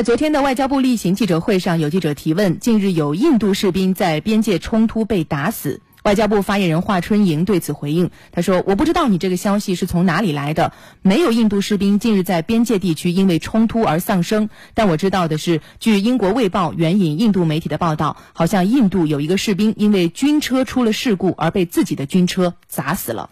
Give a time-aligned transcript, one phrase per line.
[0.00, 5.82] 在昨天的外交部例行记者会上，有记者提问：近日有印度士兵在边界冲突被打死。
[6.04, 14.48] 外交部发言人华春莹对此回应，他说：“我不知道你这个消息是从哪里来的，没有印度士兵近日在边界地区因为冲突而丧生。
[14.72, 23.28] 但我知道的是，据英国《卫报》援引印度媒体的报道，好像印度有一个士兵因为军车出了事故而被自己的军车砸死了。”